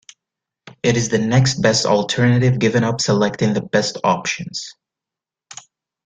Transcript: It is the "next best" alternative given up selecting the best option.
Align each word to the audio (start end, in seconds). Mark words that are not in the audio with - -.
It 0.81 0.97
is 0.97 1.09
the 1.09 1.19
"next 1.19 1.61
best" 1.61 1.85
alternative 1.85 2.57
given 2.57 2.83
up 2.83 2.99
selecting 3.01 3.53
the 3.53 3.61
best 3.61 3.99
option. 4.03 4.47